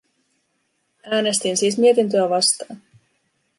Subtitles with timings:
[1.03, 2.81] Äänestin siis mietintöä vastaan.